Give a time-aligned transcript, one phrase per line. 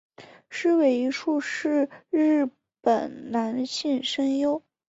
[0.49, 2.49] 矢尾一树是日
[2.81, 4.63] 本男性声优。